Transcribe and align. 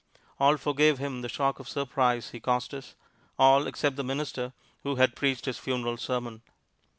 All 0.39 0.57
forgave 0.57 0.97
him 0.97 1.21
the 1.21 1.29
shock 1.29 1.59
of 1.59 1.69
surprise 1.69 2.31
he 2.31 2.39
caused 2.39 2.73
us 2.73 2.95
all 3.37 3.67
except 3.67 3.97
the 3.97 4.03
minister 4.03 4.51
who 4.81 4.95
had 4.95 5.15
preached 5.15 5.45
his 5.45 5.59
funeral 5.59 5.97
sermon. 5.97 6.41